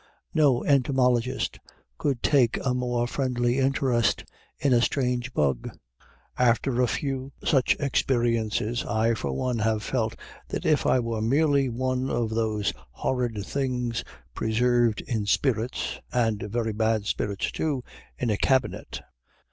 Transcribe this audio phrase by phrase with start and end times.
[0.33, 1.59] No entomologist
[1.99, 4.23] could take a more friendly interest
[4.57, 5.69] in a strange bug.
[6.39, 10.15] After a few such experiences, I, for one, have felt
[10.49, 14.03] as if I were merely one of those horrid things
[14.33, 17.83] preserved in spirits (and very bad spirits, too)
[18.17, 19.01] in a cabinet.